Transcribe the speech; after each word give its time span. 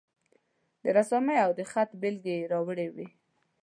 د 0.83 0.85
رسامي 0.97 1.37
او 1.45 1.51
د 1.59 1.61
خط 1.71 1.89
بیلګې 2.01 2.35
یې 2.39 2.49
راوړې 2.53 2.87
وې. 2.95 3.07